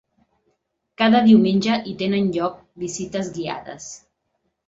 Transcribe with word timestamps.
Cada 1.01 1.19
diumenge 1.27 1.75
hi 1.91 1.93
tenen 2.01 2.31
lloc 2.37 2.57
visites 2.85 3.31
guiades. 3.37 3.91